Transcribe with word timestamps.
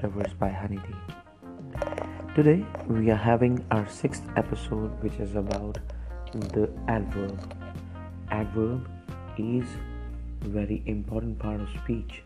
Flowers 0.00 0.32
by 0.38 0.48
Honeybee. 0.48 0.94
Today 2.36 2.64
we 2.86 3.10
are 3.10 3.16
having 3.16 3.64
our 3.72 3.88
sixth 3.88 4.22
episode, 4.36 4.90
which 5.02 5.14
is 5.14 5.34
about 5.34 5.78
the 6.32 6.70
adverb. 6.86 7.52
Adverb 8.30 8.88
is 9.38 9.66
very 10.42 10.84
important 10.86 11.36
part 11.40 11.60
of 11.60 11.68
speech. 11.82 12.22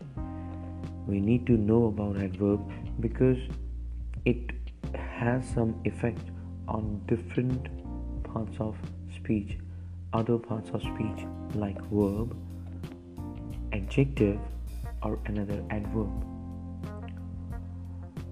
We 1.07 1.19
need 1.19 1.47
to 1.47 1.53
know 1.53 1.85
about 1.85 2.17
adverb 2.17 2.61
because 2.99 3.39
it 4.25 4.51
has 4.93 5.43
some 5.49 5.81
effect 5.83 6.29
on 6.67 7.01
different 7.07 7.69
parts 8.23 8.55
of 8.59 8.77
speech, 9.15 9.57
other 10.13 10.37
parts 10.37 10.69
of 10.75 10.81
speech 10.81 11.25
like 11.55 11.81
verb, 11.89 12.37
adjective, 13.71 14.39
or 15.01 15.17
another 15.25 15.63
adverb 15.71 16.32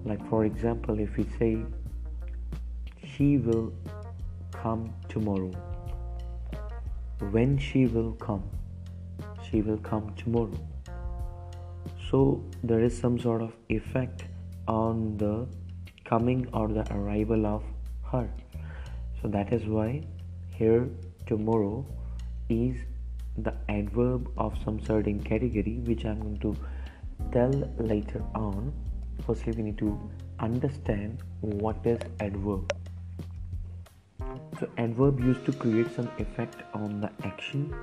like 0.04 0.26
for 0.28 0.44
example 0.44 0.98
if 0.98 1.16
we 1.16 1.24
say 1.38 1.58
she 3.04 3.38
will 3.38 3.72
come 4.52 4.92
tomorrow. 5.08 5.52
When 7.30 7.56
she 7.58 7.86
will 7.86 8.12
come 8.12 8.44
she 9.48 9.62
will 9.62 9.78
come 9.78 10.14
tomorrow. 10.16 10.60
So 12.10 12.44
there 12.62 12.80
is 12.80 12.96
some 12.96 13.18
sort 13.18 13.42
of 13.42 13.52
effect 13.68 14.24
on 14.68 15.16
the 15.16 15.46
coming 16.04 16.46
or 16.52 16.68
the 16.68 16.86
arrival 16.92 17.46
of 17.46 17.62
her. 18.10 18.28
So 19.20 19.28
that 19.28 19.52
is 19.52 19.66
why 19.66 20.02
here 20.50 20.88
tomorrow 21.26 21.86
is 22.48 22.76
the 23.36 23.54
adverb 23.68 24.30
of 24.36 24.56
some 24.64 24.78
certain 24.84 25.22
category 25.22 25.78
which 25.86 26.04
i'm 26.04 26.20
going 26.20 26.38
to 26.40 26.56
tell 27.32 27.54
later 27.78 28.22
on 28.34 28.72
firstly 29.26 29.52
we 29.56 29.62
need 29.62 29.78
to 29.78 29.98
understand 30.40 31.18
what 31.40 31.76
is 31.84 31.98
adverb. 32.20 32.72
So 34.58 34.68
adverb 34.78 35.20
used 35.20 35.44
to 35.46 35.52
create 35.52 35.94
some 35.94 36.10
effect 36.18 36.62
on 36.74 37.00
the 37.00 37.10
action. 37.24 37.74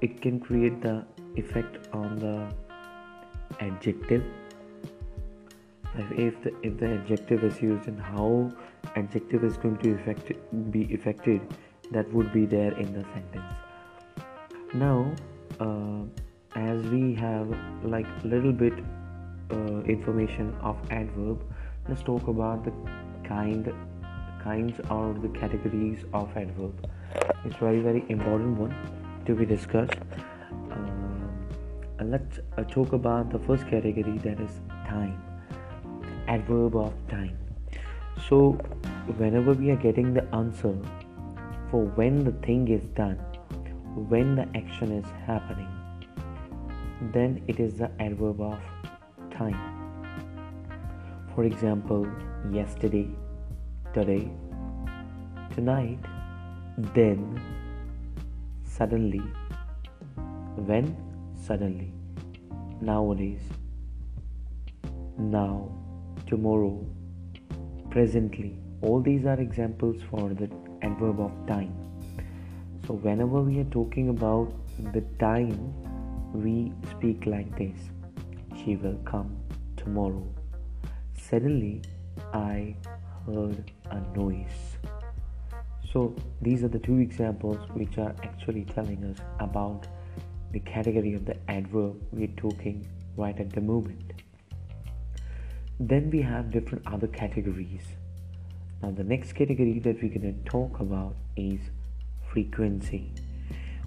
It 0.00 0.20
can 0.20 0.40
create 0.40 0.80
the 0.80 1.04
effect 1.36 1.88
on 1.92 2.18
the 2.18 2.52
adjective. 3.60 4.24
If 6.12 6.42
the 6.42 6.54
if 6.62 6.78
the 6.78 6.88
adjective 6.98 7.42
is 7.44 7.60
used 7.60 7.88
and 7.88 8.00
how 8.00 8.50
adjective 8.96 9.44
is 9.44 9.56
going 9.56 9.78
to 9.78 9.94
affect 9.94 10.32
be 10.70 10.94
affected 10.94 11.40
that 11.90 12.12
would 12.12 12.32
be 12.32 12.46
there 12.46 12.72
in 12.78 12.92
the 12.92 13.02
sentence. 13.02 13.52
Now 14.72 15.12
uh, 15.58 16.04
as 16.54 16.86
we 16.86 17.14
have 17.14 17.54
like 17.82 18.06
little 18.24 18.52
bit 18.52 18.72
uh, 19.52 19.80
information 19.82 20.54
of 20.62 20.76
adverb. 20.90 21.42
Let's 21.88 22.02
talk 22.02 22.28
about 22.28 22.64
the 22.64 22.72
kind 23.26 23.72
kinds 24.42 24.80
or 24.90 25.14
the 25.14 25.28
categories 25.28 26.04
of 26.12 26.36
adverb. 26.36 26.88
It's 27.44 27.56
very 27.56 27.80
very 27.80 28.04
important 28.08 28.58
one 28.58 28.74
to 29.26 29.34
be 29.34 29.46
discussed. 29.46 29.98
Uh, 30.70 32.04
let's 32.04 32.40
uh, 32.56 32.64
talk 32.64 32.92
about 32.92 33.30
the 33.30 33.38
first 33.40 33.68
category 33.68 34.18
that 34.18 34.40
is 34.40 34.60
time. 34.86 35.22
Adverb 36.28 36.76
of 36.76 36.94
time. 37.08 37.36
So 38.28 38.52
whenever 39.18 39.52
we 39.54 39.70
are 39.70 39.76
getting 39.76 40.14
the 40.14 40.24
answer 40.34 40.74
for 41.70 41.84
when 42.00 42.24
the 42.24 42.32
thing 42.46 42.68
is 42.68 42.82
done 42.90 43.18
when 44.08 44.34
the 44.36 44.46
action 44.56 44.92
is 44.92 45.06
happening 45.26 45.68
then 47.12 47.42
it 47.48 47.58
is 47.58 47.78
the 47.78 47.90
adverb 48.00 48.40
of 48.40 48.58
time. 49.40 49.60
For 51.34 51.44
example, 51.44 52.06
yesterday, 52.52 53.08
today, 53.94 54.30
tonight, 55.54 56.08
then, 56.96 57.20
suddenly, 58.76 59.22
when, 60.70 60.96
suddenly, 61.46 61.92
nowadays, 62.80 63.46
now, 65.18 65.54
tomorrow, 66.26 66.74
presently. 67.90 68.50
All 68.82 69.00
these 69.02 69.24
are 69.26 69.38
examples 69.40 70.02
for 70.10 70.28
the 70.40 70.50
adverb 70.82 71.20
of 71.20 71.32
time. 71.46 71.72
So, 72.86 72.94
whenever 72.94 73.40
we 73.42 73.58
are 73.60 73.70
talking 73.78 74.08
about 74.10 74.52
the 74.94 75.02
time, 75.18 75.56
we 76.32 76.72
speak 76.92 77.26
like 77.26 77.56
this 77.58 77.90
she 78.64 78.76
will 78.76 78.98
come 79.04 79.36
tomorrow. 79.76 80.26
Suddenly, 81.18 81.82
I 82.32 82.76
heard 83.26 83.70
a 83.90 84.00
noise. 84.16 84.76
So, 85.92 86.14
these 86.40 86.62
are 86.62 86.68
the 86.68 86.78
two 86.78 86.98
examples 86.98 87.58
which 87.72 87.98
are 87.98 88.14
actually 88.22 88.64
telling 88.64 89.04
us 89.04 89.18
about 89.40 89.86
the 90.52 90.60
category 90.60 91.14
of 91.14 91.24
the 91.24 91.36
adverb 91.50 91.96
we're 92.12 92.28
talking 92.36 92.86
right 93.16 93.38
at 93.38 93.50
the 93.50 93.60
moment. 93.60 94.12
Then 95.78 96.10
we 96.10 96.20
have 96.22 96.50
different 96.50 96.86
other 96.86 97.06
categories. 97.06 97.84
Now, 98.82 98.90
the 98.90 99.04
next 99.04 99.32
category 99.32 99.78
that 99.80 100.02
we're 100.02 100.14
going 100.18 100.42
to 100.42 100.50
talk 100.50 100.80
about 100.80 101.16
is 101.36 101.60
frequency. 102.30 103.12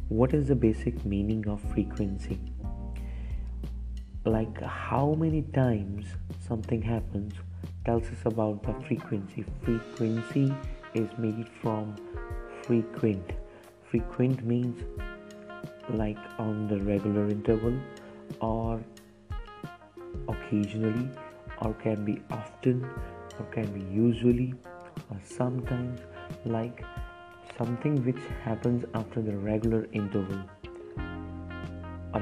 What 0.09 0.33
is 0.33 0.47
the 0.47 0.55
basic 0.55 1.05
meaning 1.05 1.47
of 1.47 1.61
frequency? 1.73 2.39
Like 4.25 4.61
how 4.61 5.15
many 5.19 5.41
times 5.53 6.05
something 6.47 6.81
happens 6.81 7.33
tells 7.85 8.03
us 8.03 8.25
about 8.25 8.63
the 8.63 8.73
frequency. 8.87 9.43
Frequency 9.63 10.53
is 10.93 11.09
made 11.17 11.47
from 11.61 11.95
frequent. 12.63 13.31
Frequent 13.89 14.45
means 14.45 14.81
like 15.89 16.17
on 16.39 16.67
the 16.69 16.79
regular 16.79 17.27
interval 17.27 17.77
or 18.39 18.81
occasionally 20.29 21.09
or 21.61 21.73
can 21.73 22.05
be 22.05 22.21
often 22.31 22.85
or 23.39 23.45
can 23.51 23.65
be 23.73 23.81
usually 23.93 24.53
or 25.09 25.19
sometimes. 25.25 25.99
Like 26.45 26.85
something 27.57 28.03
which 28.05 28.23
happens 28.43 28.85
after 28.93 29.21
the 29.21 29.35
regular 29.35 29.87
interval 29.91 30.39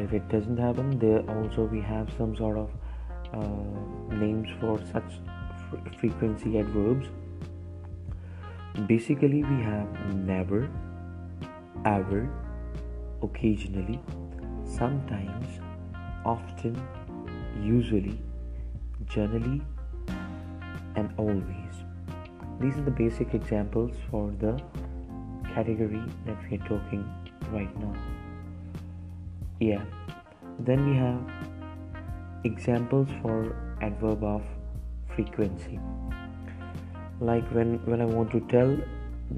if 0.02 0.14
it 0.14 0.28
doesn't 0.30 0.58
happen 0.58 0.98
there 1.00 1.22
also 1.36 1.64
we 1.74 1.82
have 1.82 2.12
some 2.18 2.36
sort 2.36 2.58
of 2.58 2.70
uh, 3.34 4.16
names 4.16 4.50
for 4.60 4.80
such 4.92 5.20
fr- 5.70 5.90
frequency 6.00 6.60
adverbs. 6.60 7.08
Basically 8.88 9.44
we 9.44 9.62
have 9.64 10.16
never 10.16 10.70
ever 11.86 12.30
occasionally 13.22 14.00
sometimes 14.66 15.60
often 16.26 16.82
usually 17.62 18.20
generally 19.08 19.62
and 20.96 21.14
always. 21.18 21.84
These 22.60 22.78
are 22.78 22.84
the 22.84 22.92
basic 22.92 23.34
examples 23.34 23.96
for 24.10 24.32
the 24.40 24.60
category 25.54 26.04
that 26.26 26.38
we 26.50 26.58
are 26.58 26.68
talking 26.68 27.04
right 27.52 27.80
now 27.80 28.21
yeah. 29.62 29.84
Then 30.60 30.90
we 30.90 30.98
have 30.98 31.22
examples 32.44 33.08
for 33.22 33.56
adverb 33.82 34.24
of 34.24 34.42
frequency. 35.16 35.80
Like 37.20 37.48
when 37.52 37.76
when 37.86 38.02
i 38.02 38.06
want 38.06 38.32
to 38.32 38.40
tell 38.56 38.76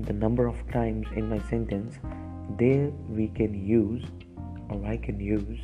the 0.08 0.14
number 0.14 0.48
of 0.48 0.56
times 0.72 1.08
in 1.18 1.30
my 1.30 1.40
sentence 1.50 2.00
there 2.58 2.90
we 3.10 3.28
can 3.40 3.54
use 3.54 4.06
or 4.70 4.86
i 4.86 4.96
can 4.96 5.20
use 5.20 5.60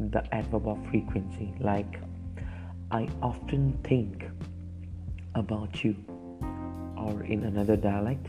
the 0.00 0.22
adverb 0.34 0.66
of 0.66 0.84
frequency. 0.90 1.54
Like 1.60 2.00
i 2.90 3.08
often 3.22 3.78
think 3.84 4.24
about 5.36 5.84
you. 5.84 5.94
Or 6.96 7.22
in 7.22 7.44
another 7.44 7.76
dialect 7.76 8.26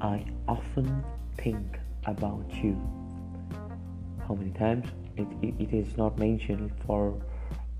i 0.00 0.24
often 0.48 1.04
think 1.36 1.80
about 2.06 2.50
you 2.62 3.03
how 4.26 4.34
many 4.34 4.50
times. 4.52 4.86
It, 5.16 5.28
it, 5.42 5.54
it 5.58 5.74
is 5.74 5.96
not 5.96 6.18
mentioned 6.18 6.72
for 6.86 7.20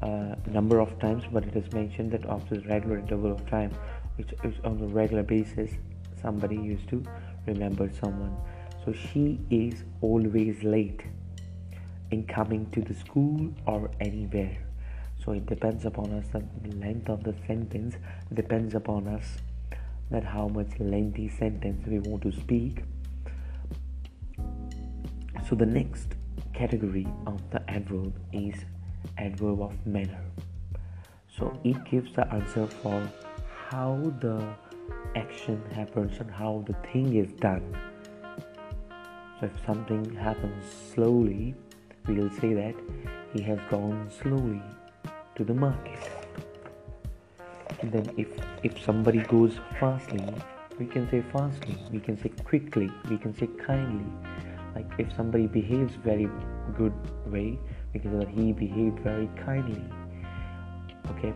uh, 0.03 0.35
number 0.51 0.81
of 0.81 0.99
times 0.99 1.25
but 1.33 1.45
it 1.45 1.57
is 1.57 1.73
mentioned 1.73 2.13
that 2.13 2.27
after 2.27 2.57
the 2.57 2.69
regular 2.69 2.99
interval 2.99 3.33
of 3.33 3.49
time 3.49 3.73
which 4.17 4.33
is 4.45 4.55
on 4.65 4.81
a 4.81 4.87
regular 4.87 5.23
basis 5.23 5.71
somebody 6.21 6.57
used 6.57 6.89
to 6.89 7.03
remember 7.47 7.91
someone. 8.01 8.37
So 8.85 8.93
she 8.93 9.41
is 9.51 9.85
always 10.01 10.63
late 10.63 11.03
in 12.11 12.27
coming 12.27 12.71
to 12.73 12.81
the 12.81 12.95
school 12.95 13.53
or 13.67 13.91
anywhere. 14.01 14.57
So 15.25 15.33
it 15.33 15.47
depends 15.47 15.85
upon 15.85 16.13
us 16.13 16.27
the 16.33 16.77
length 16.77 17.09
of 17.09 17.25
the 17.25 17.35
sentence. 17.47 17.97
Depends 18.33 18.75
upon 18.75 19.09
us 19.09 19.39
that 20.11 20.25
how 20.25 20.49
much 20.49 20.69
lengthy 20.79 21.29
sentence 21.29 21.87
we 21.87 21.99
want 21.99 22.23
to 22.23 22.33
speak. 22.33 22.83
So 25.49 25.55
the 25.55 25.67
next 25.67 26.15
category 26.55 27.07
of 27.27 27.41
the 27.51 27.61
adverb 27.69 28.15
is 28.33 28.55
adverb 29.19 29.61
of 29.61 29.87
manner. 29.87 30.25
So 31.37 31.59
it 31.65 31.85
gives 31.85 32.15
the 32.15 32.33
answer 32.33 32.67
for 32.67 33.11
how 33.69 34.13
the 34.21 34.55
action 35.17 35.61
happens 35.75 36.19
and 36.21 36.31
how 36.31 36.65
the 36.67 36.75
thing 36.93 37.17
is 37.17 37.33
done. 37.35 37.77
So 39.41 39.47
if 39.47 39.67
something 39.67 40.15
happens 40.15 40.65
slowly 40.95 41.55
we 42.07 42.15
will 42.15 42.31
say 42.31 42.55
that 42.55 42.75
he 43.33 43.43
has 43.43 43.59
gone 43.71 44.09
slowly 44.23 44.63
to 45.37 45.45
the 45.45 45.55
market. 45.55 46.11
And 47.81 47.91
then 47.93 48.11
if 48.17 48.29
if 48.63 48.81
somebody 48.85 49.19
goes 49.21 49.59
fastly 49.81 50.25
we 50.79 50.87
can 50.87 51.09
say 51.11 51.23
fastly 51.33 51.77
we 51.91 51.99
can 51.99 52.17
say 52.17 52.31
quickly 52.45 52.91
we 53.11 53.19
can 53.19 53.35
say 53.35 53.49
kindly 53.67 54.07
like 54.75 54.87
if 54.99 55.15
somebody 55.17 55.47
behaves 55.47 55.95
very 55.97 56.29
good 56.77 56.93
way 57.27 57.59
because 57.93 58.27
he 58.35 58.53
behaved 58.53 58.99
very 59.01 59.29
kindly 59.45 59.85
okay 61.11 61.35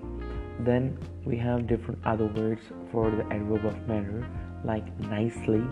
then 0.61 0.97
we 1.25 1.37
have 1.37 1.67
different 1.67 2.01
other 2.05 2.27
words 2.27 2.63
for 2.91 3.11
the 3.11 3.25
adverb 3.35 3.65
of 3.65 3.77
manner 3.87 4.27
like 4.65 4.87
nicely 5.01 5.63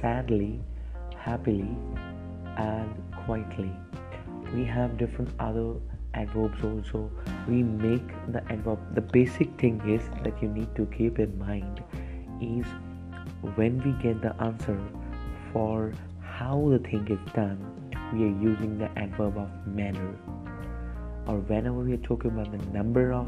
sadly 0.00 0.60
happily 1.26 1.68
and 2.56 2.90
quietly. 3.24 3.72
We 4.54 4.64
have 4.64 4.96
different 4.96 5.30
other 5.40 5.74
adverbs 6.14 6.62
also. 6.64 7.10
We 7.48 7.62
make 7.62 8.08
the 8.28 8.42
adverb. 8.50 8.78
The 8.94 9.00
basic 9.00 9.58
thing 9.60 9.80
is 9.88 10.02
that 10.22 10.40
you 10.42 10.48
need 10.48 10.74
to 10.76 10.86
keep 10.86 11.18
in 11.18 11.36
mind 11.38 11.82
is 12.40 12.66
when 13.56 13.82
we 13.84 13.92
get 14.02 14.22
the 14.22 14.34
answer 14.40 14.78
for 15.52 15.92
how 16.38 16.68
the 16.68 16.78
thing 16.80 17.08
is 17.08 17.32
done 17.32 17.58
we 18.12 18.24
are 18.24 18.38
using 18.42 18.76
the 18.78 18.90
adverb 18.98 19.38
of 19.38 19.48
manner. 19.66 20.14
Or 21.26 21.38
whenever 21.38 21.78
we 21.78 21.94
are 21.94 22.04
talking 22.08 22.30
about 22.30 22.52
the 22.52 22.64
number 22.66 23.12
of 23.14 23.26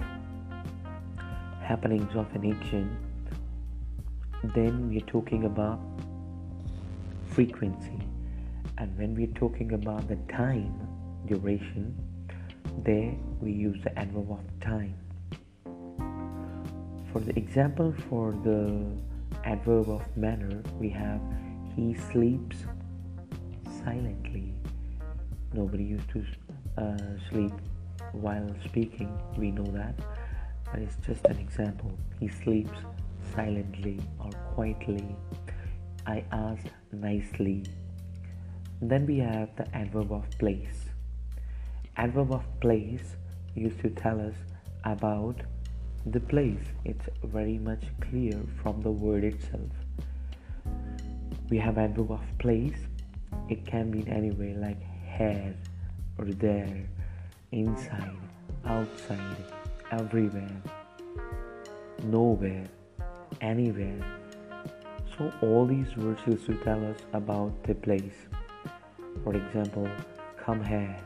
happenings 1.62 2.14
of 2.14 2.26
an 2.34 2.52
action 2.52 2.96
then 4.54 4.90
we 4.90 4.98
are 4.98 5.06
talking 5.06 5.44
about 5.46 5.80
frequency. 7.30 7.98
And 8.76 8.96
when 8.98 9.14
we 9.14 9.24
are 9.24 9.38
talking 9.38 9.72
about 9.72 10.06
the 10.06 10.16
time 10.30 10.74
duration 11.26 11.96
there 12.84 13.14
we 13.40 13.52
use 13.52 13.82
the 13.84 13.98
adverb 13.98 14.30
of 14.30 14.60
time. 14.60 14.94
For 17.10 17.20
the 17.20 17.34
example 17.38 17.94
for 18.10 18.32
the 18.44 18.84
adverb 19.44 19.88
of 19.88 20.14
manner 20.14 20.62
we 20.78 20.90
have 20.90 21.22
he 21.74 21.94
sleeps 22.12 22.64
silently. 23.88 24.52
Nobody 25.54 25.84
used 25.84 26.10
to 26.10 26.22
uh, 26.76 26.96
sleep 27.30 27.52
while 28.12 28.54
speaking. 28.64 29.10
We 29.38 29.50
know 29.50 29.64
that. 29.80 29.94
But 30.70 30.80
it's 30.80 30.96
just 31.06 31.24
an 31.24 31.38
example. 31.38 31.92
He 32.20 32.28
sleeps 32.28 32.78
silently 33.34 33.98
or 34.20 34.30
quietly. 34.54 35.16
I 36.06 36.22
asked 36.32 36.70
nicely. 36.92 37.64
Then 38.82 39.06
we 39.06 39.18
have 39.20 39.56
the 39.56 39.66
adverb 39.74 40.12
of 40.12 40.28
place. 40.38 40.90
Adverb 41.96 42.32
of 42.32 42.44
place 42.60 43.16
used 43.54 43.80
to 43.80 43.88
tell 43.88 44.20
us 44.20 44.34
about 44.84 45.36
the 46.04 46.20
place. 46.20 46.66
It's 46.84 47.08
very 47.24 47.58
much 47.58 47.84
clear 48.02 48.38
from 48.62 48.82
the 48.82 48.90
word 48.90 49.24
itself. 49.24 49.72
We 51.48 51.56
have 51.56 51.78
adverb 51.78 52.12
of 52.12 52.26
place 52.38 52.80
it 53.48 53.66
can 53.66 53.90
be 53.90 54.06
anywhere 54.10 54.54
like 54.56 54.80
here 55.16 55.54
or 56.18 56.24
there 56.26 56.88
inside 57.52 58.16
outside 58.66 59.44
everywhere 59.90 60.62
nowhere 62.04 62.64
anywhere. 63.40 64.00
So 65.16 65.32
all 65.42 65.66
these 65.66 65.96
words 65.96 66.20
used 66.26 66.46
to 66.46 66.54
tell 66.62 66.84
us 66.84 66.98
about 67.12 67.62
the 67.64 67.74
place. 67.74 68.26
For 69.24 69.34
example 69.34 69.88
come 70.36 70.64
here. 70.64 70.96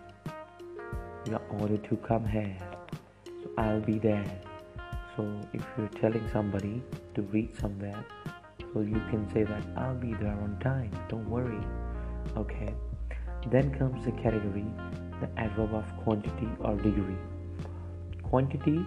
You 1.27 1.35
are 1.35 1.61
ordered 1.61 1.85
to 1.85 1.97
come 1.97 2.27
here. 2.27 2.57
So 3.25 3.51
i'll 3.59 3.81
be 3.81 3.99
there. 3.99 4.25
So 5.17 5.41
if 5.53 5.63
you're 5.77 5.89
telling 5.89 6.29
somebody 6.33 6.83
to 7.15 7.23
reach 7.23 7.51
somewhere 7.61 8.05
so 8.73 8.81
you 8.81 9.01
can 9.11 9.29
say 9.33 9.45
that 9.45 9.63
i'll 9.77 9.95
be 9.95 10.15
there 10.15 10.39
on 10.43 10.59
time. 10.61 10.91
Don't 11.09 11.29
worry 11.29 11.61
okay. 12.37 12.75
Then 13.51 13.75
comes 13.75 14.05
the 14.05 14.13
category 14.13 14.67
the 15.23 15.29
adverb 15.41 15.73
of 15.73 15.85
quantity 16.03 16.49
or 16.61 16.75
degree. 16.77 17.17
Quantity 18.23 18.85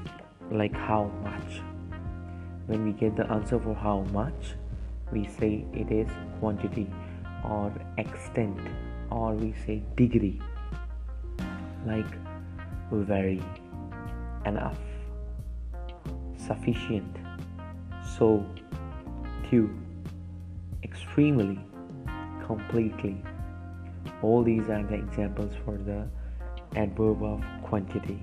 like 0.51 0.73
how 0.73 1.05
much. 1.23 1.61
When 2.67 2.83
we 2.83 2.91
get 2.91 3.15
the 3.15 3.25
answer 3.31 3.59
for 3.59 3.73
how 3.73 4.01
much 4.11 4.55
we 5.11 5.25
say 5.27 5.65
it 5.73 5.91
is 5.91 6.09
quantity 6.39 6.89
or 7.43 7.71
extent 7.97 8.59
or 9.09 9.33
we 9.33 9.53
say 9.65 9.81
degree. 9.95 10.41
Like 11.85 12.11
very 12.91 13.41
enough 14.45 14.77
sufficient 16.37 17.17
so 18.17 18.45
few 19.49 19.69
extremely 20.83 21.59
completely. 22.45 23.21
All 24.21 24.43
these 24.43 24.69
are 24.69 24.83
the 24.83 24.95
examples 24.95 25.53
for 25.65 25.77
the 25.77 26.07
adverb 26.75 27.23
of 27.23 27.43
quantity. 27.63 28.21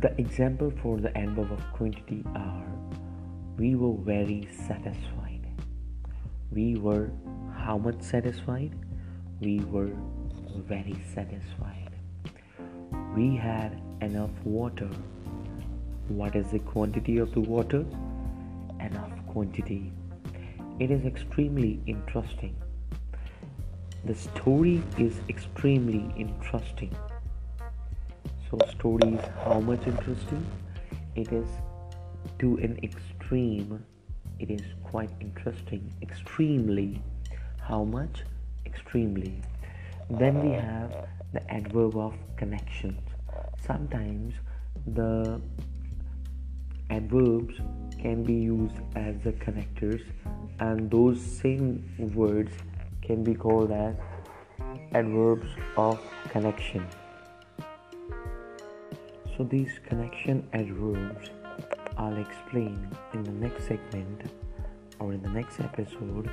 The 0.00 0.14
example 0.20 0.72
for 0.82 0.98
the 0.98 1.16
adverb 1.16 1.52
of 1.52 1.60
quantity 1.72 2.24
are 2.34 2.64
we 3.56 3.74
were 3.74 3.96
very 4.04 4.48
satisfied. 4.66 5.46
We 6.52 6.76
were 6.76 7.10
how 7.56 7.78
much 7.78 8.00
satisfied? 8.00 8.74
We 9.40 9.60
were 9.60 9.90
very 10.56 10.96
satisfied. 11.14 11.90
We 13.16 13.36
had 13.36 13.80
enough 14.00 14.30
water. 14.44 14.90
What 16.08 16.36
is 16.36 16.50
the 16.52 16.60
quantity 16.60 17.18
of 17.18 17.32
the 17.32 17.40
water? 17.40 17.84
Enough 18.80 19.26
quantity 19.26 19.92
it 20.80 20.90
is 20.90 21.04
extremely 21.04 21.80
interesting. 21.86 22.54
The 24.04 24.14
story 24.14 24.82
is 24.96 25.20
extremely 25.28 26.12
interesting. 26.16 26.94
So 28.48 28.58
story 28.70 29.08
is 29.14 29.24
how 29.44 29.60
much 29.60 29.86
interesting? 29.86 30.46
It 31.16 31.32
is 31.32 31.48
to 32.38 32.56
an 32.58 32.78
extreme. 32.82 33.84
It 34.38 34.50
is 34.50 34.62
quite 34.84 35.10
interesting. 35.20 35.92
Extremely. 36.00 37.02
How 37.60 37.82
much? 37.82 38.22
Extremely. 38.64 39.42
Then 40.08 40.48
we 40.48 40.54
have 40.54 41.08
the 41.32 41.52
adverb 41.52 41.96
of 41.96 42.14
connection. 42.36 42.96
sometimes 43.66 44.34
the 44.94 45.40
adverbs 46.90 47.56
can 48.00 48.22
be 48.22 48.34
used 48.34 48.76
as 48.96 49.16
the 49.24 49.32
connectors 49.32 50.02
and 50.60 50.90
those 50.90 51.20
same 51.20 51.84
words 52.14 52.52
can 53.02 53.22
be 53.22 53.34
called 53.34 53.70
as 53.70 53.94
adverbs 54.92 55.48
of 55.76 56.00
connection. 56.30 56.86
So 59.36 59.44
these 59.44 59.78
connection 59.86 60.48
adverbs 60.52 61.30
I'll 61.96 62.16
explain 62.16 62.88
in 63.12 63.24
the 63.24 63.32
next 63.32 63.66
segment 63.66 64.22
or 65.00 65.12
in 65.12 65.22
the 65.22 65.30
next 65.30 65.60
episode 65.60 66.30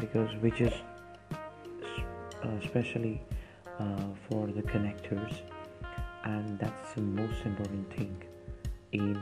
because 0.00 0.30
which 0.40 0.60
is 0.60 0.72
uh, 1.32 2.48
especially 2.62 3.22
uh, 3.78 4.04
for 4.28 4.46
the 4.46 4.62
connectors 4.62 5.40
and 6.24 6.58
that's 6.58 6.94
the 6.94 7.02
most 7.02 7.44
important 7.44 7.90
thing 7.94 8.16
in 8.92 9.18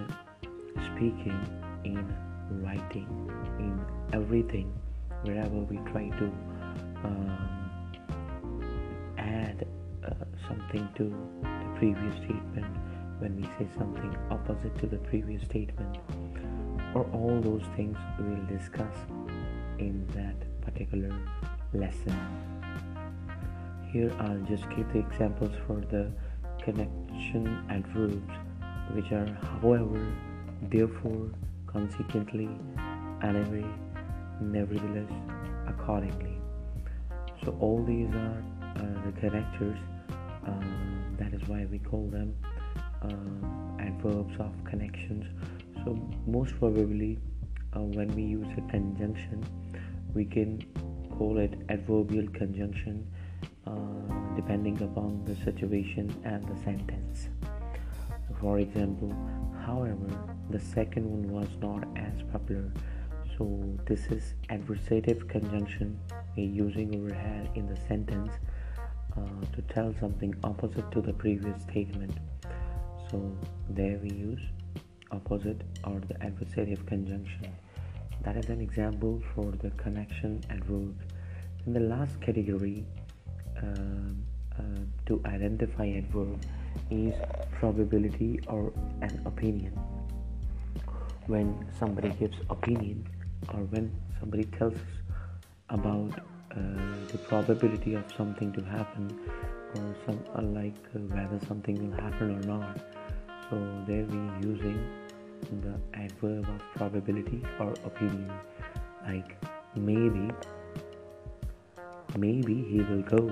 speaking 0.76 1.38
in 1.84 2.14
writing 2.62 3.06
in 3.58 3.84
everything 4.12 4.72
wherever 5.22 5.56
we 5.56 5.76
try 5.90 6.08
to 6.18 6.24
um, 7.04 7.82
add 9.18 9.66
uh, 10.04 10.10
something 10.48 10.88
to 10.96 11.04
the 11.42 11.78
previous 11.78 12.14
statement 12.16 12.76
when 13.18 13.36
we 13.36 13.44
say 13.58 13.66
something 13.78 14.16
opposite 14.30 14.76
to 14.78 14.86
the 14.86 14.98
previous 14.98 15.42
statement 15.42 15.98
or 16.94 17.04
all 17.12 17.40
those 17.40 17.62
things 17.76 17.96
we'll 18.18 18.58
discuss 18.58 18.94
in 19.78 20.06
that 20.14 20.36
particular 20.60 21.14
lesson. 21.72 22.16
Here 23.92 24.12
I'll 24.20 24.44
just 24.48 24.68
give 24.70 24.92
the 24.92 24.98
examples 24.98 25.54
for 25.66 25.80
the 25.80 26.10
connection 26.62 27.64
adverbs 27.70 28.32
which 28.94 29.12
are 29.12 29.26
however 29.60 30.00
therefore, 30.70 31.30
consequently, 31.66 32.48
anyway, 33.22 33.64
nevertheless, 34.40 35.10
accordingly. 35.66 36.38
So, 37.44 37.56
all 37.60 37.84
these 37.84 38.12
are 38.14 38.44
uh, 38.76 39.06
the 39.06 39.12
characters, 39.20 39.78
uh, 40.46 40.52
that 41.18 41.32
is 41.34 41.46
why 41.48 41.66
we 41.70 41.78
call 41.78 42.08
them 42.08 42.34
uh, 43.02 43.82
adverbs 43.82 44.34
of 44.38 44.52
connections 44.64 45.24
so 45.84 45.98
most 46.26 46.56
probably 46.58 47.18
uh, 47.74 47.80
when 47.80 48.08
we 48.14 48.22
use 48.22 48.46
a 48.56 48.70
conjunction 48.70 49.44
we 50.14 50.24
can 50.24 50.62
call 51.18 51.38
it 51.38 51.54
adverbial 51.68 52.26
conjunction 52.28 53.06
uh, 53.66 53.72
depending 54.36 54.80
upon 54.82 55.24
the 55.24 55.34
situation 55.44 56.14
and 56.24 56.42
the 56.48 56.56
sentence 56.62 57.28
for 58.40 58.58
example 58.58 59.12
however 59.66 60.08
the 60.50 60.60
second 60.60 61.10
one 61.10 61.28
was 61.30 61.48
not 61.60 61.84
as 61.96 62.22
popular. 62.32 62.70
So 63.36 63.44
this 63.86 64.06
is 64.06 64.34
adversative 64.50 65.28
conjunction. 65.28 65.98
Using 66.36 66.94
over 66.96 67.14
here 67.14 67.48
in 67.54 67.66
the 67.66 67.76
sentence 67.88 68.32
uh, 69.16 69.20
to 69.54 69.62
tell 69.74 69.94
something 70.00 70.34
opposite 70.44 70.90
to 70.92 71.00
the 71.00 71.12
previous 71.12 71.62
statement. 71.62 72.16
So 73.10 73.36
there 73.68 73.98
we 74.02 74.10
use 74.10 74.40
opposite 75.10 75.60
or 75.84 76.00
the 76.00 76.14
adversative 76.14 76.86
conjunction. 76.86 77.54
That 78.22 78.36
is 78.36 78.48
an 78.48 78.60
example 78.60 79.22
for 79.34 79.50
the 79.50 79.70
connection 79.70 80.40
adverb 80.48 80.94
in 81.66 81.72
the 81.72 81.80
last 81.80 82.20
category 82.20 82.84
uh, 83.56 83.66
uh, 84.58 84.62
to 85.06 85.20
identify 85.26 85.88
adverb 85.88 86.40
is 86.90 87.14
probability 87.58 88.40
or 88.46 88.72
an 89.00 89.22
opinion. 89.26 89.72
When 91.26 91.66
somebody 91.78 92.10
gives 92.10 92.36
opinion 92.50 93.06
or 93.54 93.60
when 93.70 93.94
somebody 94.18 94.44
tells 94.44 94.74
us 94.74 94.80
about 95.70 96.12
uh, 96.50 96.56
the 97.10 97.18
probability 97.28 97.94
of 97.94 98.04
something 98.16 98.52
to 98.52 98.62
happen 98.62 99.18
or 99.76 99.96
some 100.04 100.18
uh, 100.36 100.42
like 100.42 100.74
uh, 100.94 100.98
whether 101.14 101.38
something 101.46 101.76
will 101.80 101.96
happen 101.96 102.36
or 102.36 102.42
not 102.46 102.78
so 103.52 103.84
there 103.86 104.04
we 104.04 104.48
using 104.48 104.78
the 105.60 105.74
adverb 105.92 106.48
of 106.48 106.60
probability 106.74 107.42
or 107.60 107.72
opinion. 107.84 108.32
Like 109.06 109.36
maybe 109.76 110.30
maybe 112.16 112.54
he 112.62 112.80
will 112.80 113.02
go. 113.02 113.30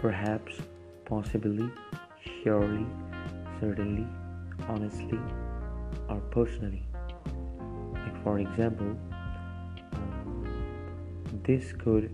Perhaps 0.00 0.54
possibly 1.12 1.68
surely 2.42 2.86
certainly 3.60 4.06
honestly 4.68 5.20
or 6.08 6.20
personally 6.38 6.84
like 7.94 8.16
for 8.24 8.38
example 8.38 8.96
um, 9.92 11.40
this 11.44 11.72
could 11.72 12.10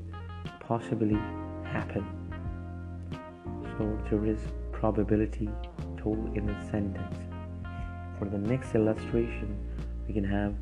possibly 0.69 1.19
happen. 1.65 2.05
So 3.77 3.99
there 4.11 4.27
is 4.27 4.39
probability 4.71 5.49
told 5.97 6.37
in 6.37 6.49
a 6.51 6.71
sentence. 6.71 7.17
For 8.19 8.27
the 8.27 8.39
next 8.39 8.75
illustration, 8.75 9.57
we 10.07 10.13
can 10.13 10.25
have 10.25 10.55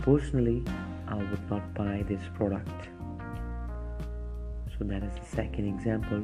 personally, 0.00 0.62
I 1.08 1.16
would 1.16 1.50
not 1.50 1.72
buy 1.74 2.04
this 2.06 2.20
product. 2.34 2.88
So 4.78 4.84
that 4.84 5.02
is 5.02 5.14
the 5.14 5.36
second 5.36 5.66
example 5.68 6.22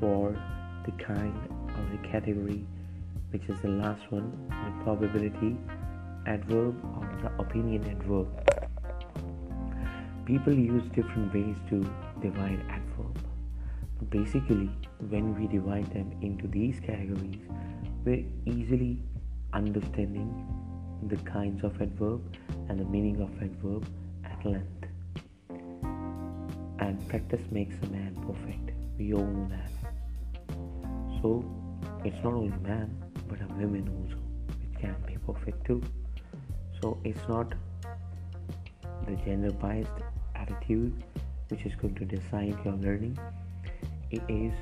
for 0.00 0.34
the 0.84 0.92
kind 0.92 1.34
of 1.78 1.90
the 1.90 2.08
category, 2.08 2.64
which 3.30 3.42
is 3.48 3.60
the 3.60 3.68
last 3.68 4.10
one, 4.10 4.30
the 4.48 4.84
probability 4.84 5.56
adverb 6.26 6.76
or 6.96 7.18
the 7.22 7.42
opinion 7.42 7.84
adverb. 7.84 8.28
People 10.26 10.54
use 10.54 10.84
different 10.94 11.34
ways 11.34 11.56
to 11.68 11.80
divide 12.20 12.60
adverb. 12.68 13.18
But 13.98 14.10
basically 14.10 14.70
when 15.08 15.38
we 15.38 15.46
divide 15.46 15.92
them 15.92 16.12
into 16.22 16.46
these 16.46 16.78
categories 16.80 17.40
we're 18.04 18.24
easily 18.46 18.98
understanding 19.52 20.28
the 21.06 21.16
kinds 21.18 21.62
of 21.62 21.80
adverb 21.80 22.20
and 22.68 22.80
the 22.80 22.84
meaning 22.84 23.20
of 23.20 23.30
adverb 23.42 23.86
at 24.24 24.44
length. 24.44 24.86
And 26.80 27.08
practice 27.08 27.42
makes 27.50 27.76
a 27.82 27.86
man 27.86 28.16
perfect. 28.26 28.72
We 28.98 29.14
all 29.14 29.24
know 29.24 29.48
that 29.50 29.91
so 31.22 31.44
it's 32.04 32.16
not 32.24 32.34
only 32.34 32.52
man 32.68 32.90
but 33.28 33.40
a 33.40 33.46
women 33.54 33.88
also. 33.88 34.20
Which 34.60 34.80
can 34.80 34.96
be 35.06 35.16
perfect 35.24 35.64
too. 35.64 35.80
So 36.80 36.98
it's 37.04 37.28
not 37.28 37.54
the 39.06 39.16
gender 39.24 39.52
biased 39.52 39.90
attitude 40.34 41.02
which 41.48 41.64
is 41.64 41.74
going 41.76 41.94
to 41.94 42.04
decide 42.04 42.56
your 42.64 42.74
learning. 42.74 43.16
It 44.10 44.22
is 44.28 44.52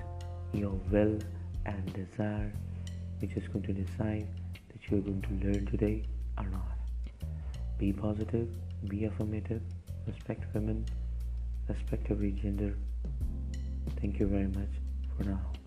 your 0.53 0.79
will 0.91 1.19
and 1.65 1.93
desire 1.95 2.53
which 3.21 3.33
is 3.33 3.49
going 3.49 3.65
to 3.65 3.73
decide 3.73 4.29
that 4.69 4.91
you're 4.91 5.01
going 5.01 5.23
to 5.23 5.47
learn 5.47 5.67
today 5.67 6.05
or 6.37 6.45
not. 6.45 6.77
Be 7.79 7.93
positive 7.93 8.49
be 8.89 9.05
affirmative 9.05 9.63
respect 10.07 10.45
women 10.55 10.85
respect 11.69 12.11
every 12.11 12.33
gender. 12.33 12.75
Thank 14.01 14.19
you 14.19 14.27
very 14.27 14.49
much 14.49 14.73
for 15.17 15.25
now 15.25 15.60